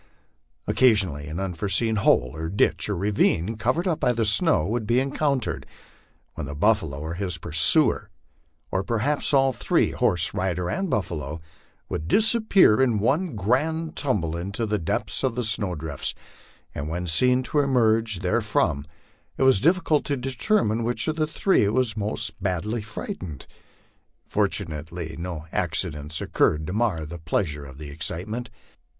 Occasionally 0.65 1.27
an 1.27 1.39
unseen 1.39 1.97
hole 1.97 2.31
or 2.33 2.49
ditch 2.49 2.89
or 2.89 2.97
ravine 2.97 3.55
covered 3.55 3.85
up 3.85 3.99
by 3.99 4.13
the 4.13 4.25
snow 4.25 4.65
would 4.65 4.87
be 4.87 4.99
encountered, 4.99 5.67
when 6.33 6.47
the 6.47 6.55
buffalo 6.55 6.97
or 6.97 7.13
his 7.13 7.37
pursuer, 7.37 8.09
or 8.71 8.81
perhaps 8.81 9.31
all 9.31 9.53
three 9.53 9.91
horse, 9.91 10.33
rider, 10.33 10.71
and 10.71 10.89
buffalo 10.89 11.39
would 11.87 12.07
disappear 12.07 12.81
in 12.81 12.97
one 12.97 13.35
grand 13.35 13.95
tumble 13.95 14.35
in 14.35 14.49
the 14.53 14.79
deptha 14.79 15.23
of 15.23 15.35
the 15.35 15.43
snowdrifts, 15.43 16.15
and 16.73 16.89
when 16.89 17.05
seen 17.05 17.43
to 17.43 17.59
emerge 17.59 18.21
therefrom 18.21 18.83
it 19.37 19.43
was 19.43 19.61
difficult 19.61 20.03
to 20.05 20.17
de 20.17 20.31
termine 20.33 20.81
which 20.83 21.07
of 21.07 21.15
the 21.15 21.27
three 21.27 21.67
was 21.67 21.95
most 21.95 22.41
badly 22.41 22.81
frightened. 22.81 23.45
Fortunately 24.25 25.15
no 25.19 25.45
acci 25.53 25.91
dents 25.91 26.21
occurred 26.21 26.65
to 26.65 26.73
mar 26.73 27.05
the 27.05 27.19
pleasure 27.19 27.63
of 27.65 27.77
the 27.77 27.91
excitement. 27.91 28.49